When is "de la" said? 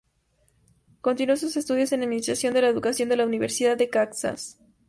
2.55-2.69, 3.07-3.25